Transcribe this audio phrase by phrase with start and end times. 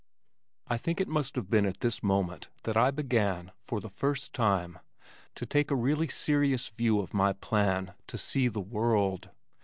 [0.65, 4.33] I think it must have been at this moment that I began, for the first
[4.33, 4.79] time,
[5.35, 9.29] to take a really serious view of my plan "to see the world."